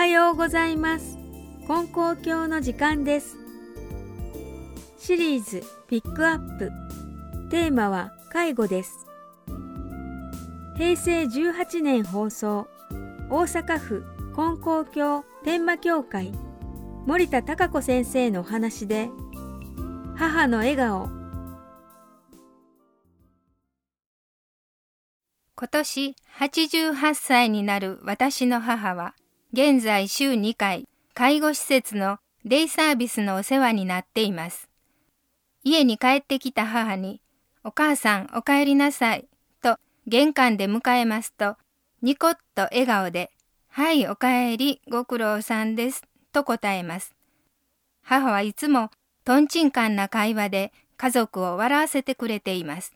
[0.00, 1.18] はようございます。
[1.68, 3.36] 金光教の時間です。
[4.98, 6.72] シリーズピックアップ。
[7.50, 9.06] テーマは介護です。
[10.78, 12.66] 平成18年放送
[13.28, 14.02] 大阪府
[14.34, 16.32] 金光教天満教会。
[17.04, 19.10] 森田孝子先生のお話で
[20.16, 21.10] 母の笑顔。
[25.56, 29.14] 今年88歳になる私の母は
[29.52, 34.68] 現在週2回介護施設のデイサービスのお世話になっています。
[35.64, 37.20] 家に帰ってきた母に
[37.64, 39.26] お母さんお帰りなさい
[39.60, 41.56] と玄関で迎えますと
[42.00, 43.32] ニコッと笑顔で
[43.66, 47.16] はいお帰りご苦労さんですと答えます。
[48.02, 48.92] 母はいつも
[49.24, 52.94] とんちんかんな会話で家族を笑わせてくれています。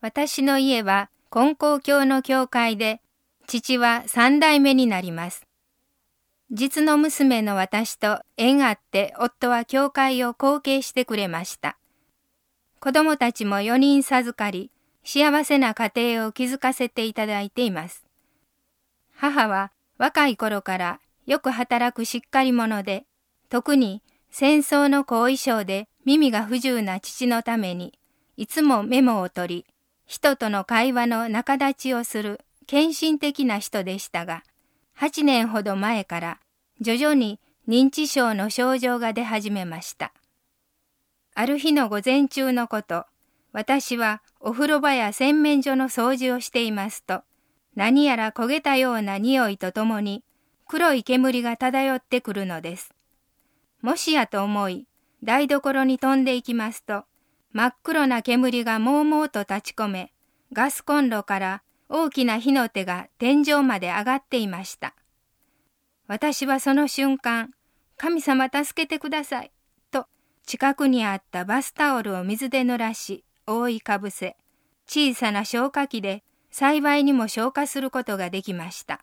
[0.00, 3.00] 私の家は金光教の教会で
[3.48, 5.46] 父は三代目になります。
[6.50, 11.78] 実の娘の私と縁あって夫は教会を後継してくれました。
[12.78, 14.70] 子供たちも4人授かり
[15.02, 18.04] 幸せな家庭を築かせていただいています。
[19.14, 23.06] 母は若い頃からよく働くしっかり者で
[23.48, 27.98] 特に戦争の後遺症で耳が不自由な父のために
[28.36, 29.66] いつもメモを取り
[30.04, 34.44] 人との会話の仲立ちをする献身的な人でしたが
[34.96, 36.40] 8年ほど前から
[36.80, 40.12] 徐々に認知症の症状が出始めました
[41.34, 43.06] ある日の午前中のこと
[43.52, 47.22] 私はお風呂場や洗面所の掃除をしていますと
[47.74, 50.22] 何やら焦げたような匂いとともに
[50.68, 52.92] 黒い煙が漂ってくるのです。
[53.80, 54.86] もしやと思い
[55.22, 57.04] 台所に飛んでいきますと
[57.52, 60.12] 真っ黒な煙がもうもうと立ち込め
[60.52, 64.94] ガスコンロから大きな火の手が天井まで上がっていました。
[66.06, 67.52] 私はその瞬間、
[67.96, 69.52] 神様助けてください、
[69.90, 70.06] と
[70.46, 74.36] 近くにあったバスタオルを水で濡らし、覆いかぶせ、
[74.86, 79.00] 小さな消火器で幸いにも消火することができました。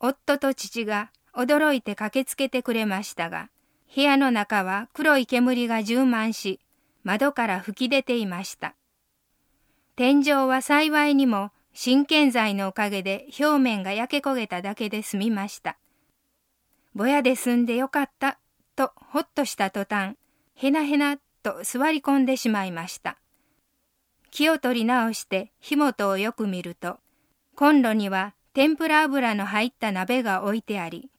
[0.00, 3.50] 夫と父が驚いて駆けつけてくれましたが、
[3.94, 6.60] 部屋の中は黒い煙が充満し、
[7.02, 8.74] 窓から吹き出ていました。
[9.94, 15.76] 天井は幸いにも真剣剤のおかげで表面が焼け焦げただけで済みました。
[16.94, 18.38] ぼやで済んでよかった、
[18.74, 20.16] とほっとした途端、
[20.54, 23.18] へなへなと座り込んでしまいました。
[24.30, 26.98] 気を取り直して火元をよく見ると、
[27.54, 31.10] コンロには天ぷら油の入った鍋が置いてあり、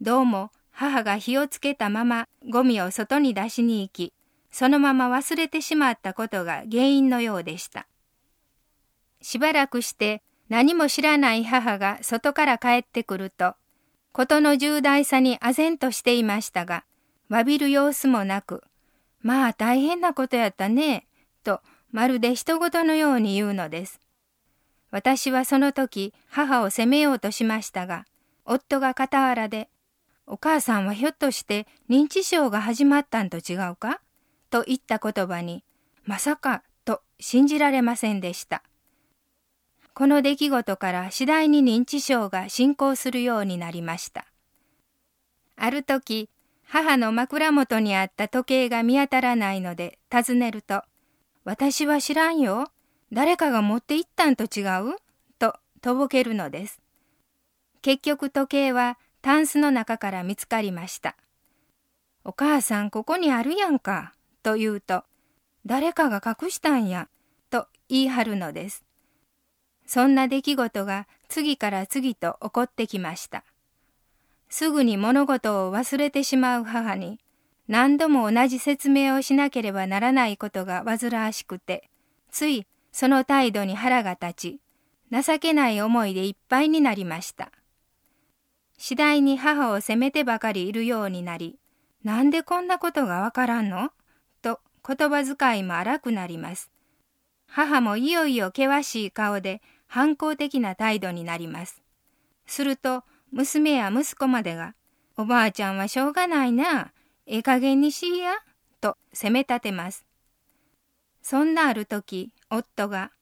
[0.00, 4.14] どうも母が火をつけたままゴミを外に出しに行き、
[4.50, 7.86] そのまま忘れてしまったことが原因のようでした。
[9.32, 10.20] しばらくして
[10.50, 13.54] 何も知らない母が外から帰ってくると、
[14.12, 16.84] 事の重大さに唖然としていましたが、
[17.30, 18.62] 詫びる様子もなく、
[19.22, 21.06] まあ大変なことやったね、
[21.44, 21.62] と
[21.92, 24.00] まるで人事のように言うのです。
[24.90, 28.04] 私はその時母を責めようとしましたが、
[28.44, 29.70] 夫が傍らで、
[30.26, 34.02] お母さんはひょっとして認知症が始まったんと違うか？
[34.50, 35.64] と言った言葉に、
[36.04, 38.62] まさかと信じられませんでした。
[39.94, 44.26] この出来事から次第に認知症が進行するようになりました。
[45.56, 46.30] ある時、
[46.64, 50.82] 母の枕元にあった時計が見当たらないので尋ねると、
[51.44, 52.68] 私は知らんよ。
[53.12, 54.96] 誰かが持って行ったんと違う？
[55.38, 56.80] ととぼけるのです。
[57.82, 61.16] 結局時計はタンスの中から見つかりました。
[62.24, 64.14] お母さんここにあるやんか。
[64.42, 65.04] と言うと、
[65.66, 67.08] 誰かが隠したんや。
[67.50, 68.82] と言い張るのです。
[69.86, 73.44] そんな出来事が次から次と起こってきました。
[74.48, 77.18] すぐに物事を忘れてしまう母に
[77.68, 81.88] 何度も同じ説明をしなければならないことが煩わしくて、
[82.30, 84.60] ついその態度に腹が立ち、
[85.10, 87.50] 情けない思いでいっぱいになりました。
[88.76, 91.58] 次第に母を責めてばかりいるようになり、
[92.02, 93.90] なんでこんなことがわからんの？
[94.42, 96.70] と言葉遣いも荒くなります。
[97.54, 101.82] 母もいよいよ険しい顔で反抗的な態度になります。
[102.46, 104.74] すると娘や息子までが、
[105.18, 106.92] おばあちゃんはしょうがないな、
[107.26, 108.32] ええ加減にしいや、
[108.80, 110.06] と責め立てます。
[111.20, 113.12] そんなある時、夫が、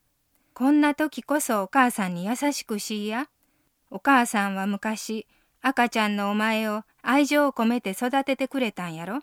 [0.55, 3.29] こんな時こそお母さんに優しくしいや。
[3.91, 5.27] お母さんは昔、
[5.61, 9.21] 赤ちゃんのお前を愛情を込めて育ててくれたんやろ。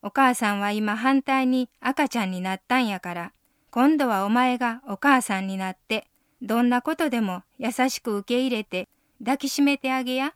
[0.00, 3.32] お母さんは今反対に赤ちゃんになったんやから、
[3.70, 6.06] 今度はお前がお母さんになって、
[6.40, 8.88] どんなことでも優しく受け入れて
[9.18, 10.34] 抱きしめてあげや、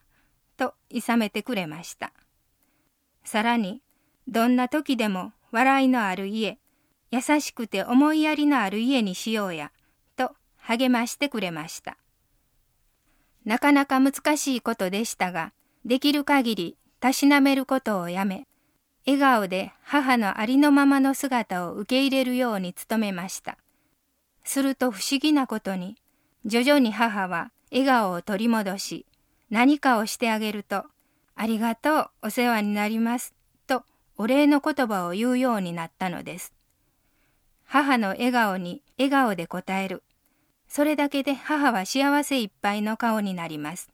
[0.57, 2.13] と諌めてくれました。
[3.23, 3.81] さらに、
[4.27, 6.59] どんな時でも笑いのある家、
[7.11, 9.71] 優しくて思いやりのある家にしようや、
[10.15, 11.97] と励ましてくれました。
[13.45, 15.53] なかなか難しいことでしたが、
[15.85, 18.47] できる限りたしなめることをやめ、
[19.05, 23.57] 笑顔で母のありのままの姿を受け入れるように努めました。
[24.45, 25.97] すると不思議なことに、
[26.45, 29.05] 徐々に母は笑顔を取り戻し、
[29.49, 30.85] 何かをしてあげると、
[31.35, 33.33] ありがとう、お世話になります、
[33.67, 33.83] と
[34.17, 36.53] お礼の言葉を言うようになったのです。
[37.65, 40.03] 母の笑顔に笑顔で応える。
[40.67, 43.89] それだけで母は幸せいっぱいの顔になります。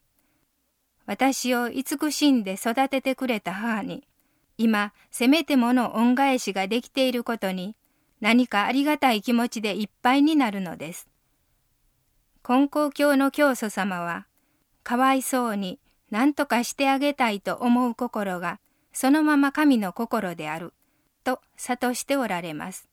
[1.05, 4.03] 私を慈しんで育ててくれた母に、
[4.59, 7.77] 今、せめてもの恩返しができていることに、
[8.19, 11.07] 何かありがたい気持ちでいっぱいになるのです。
[12.44, 14.27] 金光教の教祖様は、
[14.83, 15.79] かわいそうに
[16.11, 18.59] 何とかしてあげたいと思う心が、
[18.91, 20.73] そのまま神の心である、
[21.23, 22.89] と諭しておられます。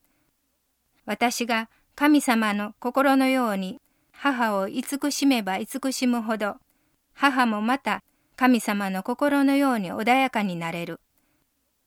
[1.05, 3.81] 私が神様の心のように
[4.13, 6.55] 母を慈しめば慈しむほど、
[7.13, 8.03] 母もまた
[8.37, 11.01] 神様の心のように穏やかになれる。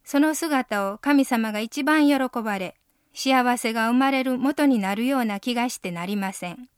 [0.04, 2.76] その姿を神様が一番喜ばれ、
[3.14, 6.68] 幸せが生まれる元になるような気がしてなりません。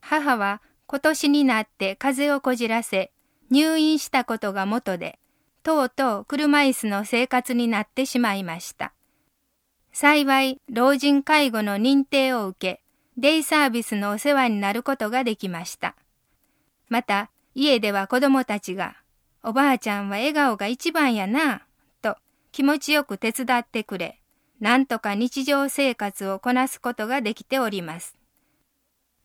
[0.00, 3.10] 母は今年になって風邪をこじらせ、
[3.50, 5.18] 入院したことが元で、
[5.62, 8.92] とうとう車椅子の生活になってしまいました。
[9.92, 12.82] 幸い、老人介護の認定を受け、
[13.16, 15.94] デイサービスのお世話になることができました。
[16.88, 18.96] また、家では子供たちが、
[19.46, 21.66] おばあちゃんは笑顔が一番やな、
[22.00, 22.16] と
[22.50, 24.18] 気持ちよく手伝ってくれ、
[24.58, 28.16] なんとか日常生活をこなすことができております。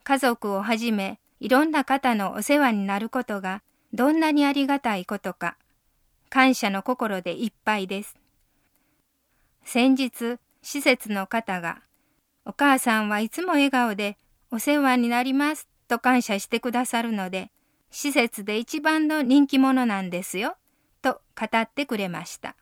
[0.04, 3.62] 家族をはじめ、いろんな方のお世話になることが
[3.94, 5.56] どんなにありがたいことか、
[6.30, 8.18] 感謝の心でいっぱいです。
[9.63, 11.81] 先日、施設の方が、
[12.44, 14.18] お母さんはいつも笑顔で
[14.51, 17.51] お世話になりますと感謝してくださるので、
[17.91, 20.56] 施設で一番の人気者なんですよ、
[21.01, 22.56] と語ってくれました。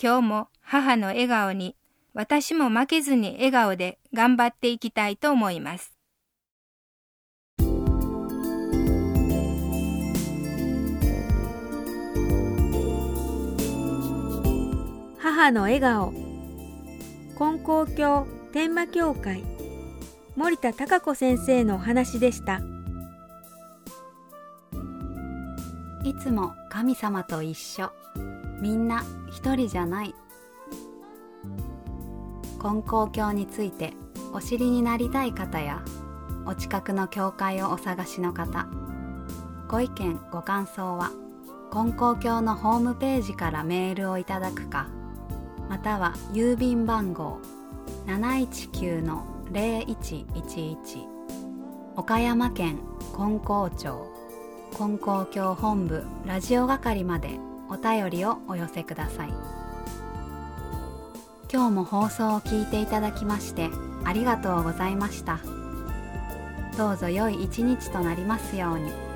[0.00, 1.76] 今日も母の笑顔に
[2.14, 5.92] 私も負けずに笑顔で頑張っていきたいと思います。
[15.20, 16.12] 母の笑顔
[17.36, 19.44] 金光教天満教会
[20.34, 22.60] 森田孝子先生のお話でした。
[26.04, 27.90] いつも神様と一緒。
[28.60, 30.14] みんな一人じゃない。
[32.58, 33.92] 金光教について
[34.32, 35.84] お知りになりたい方や
[36.44, 38.66] お近くの教会をお探しの方
[39.68, 41.12] ご意見ご感想は
[41.70, 44.88] 金光教のホームページからメールをいただくか
[45.68, 47.38] または郵便番号
[48.06, 51.06] 719-0111
[51.96, 52.80] 岡山県
[53.14, 54.17] 金光町。
[54.76, 57.38] 金光教本部ラジオ係まで
[57.70, 59.28] お便りをお寄せください
[61.52, 63.70] 今日も放送を聞いていただきまして
[64.04, 65.40] ありがとうございました
[66.76, 69.07] どうぞ良い一日となりますように。